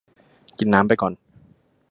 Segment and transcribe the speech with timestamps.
[0.57, 1.13] กินน้ำไปก่อน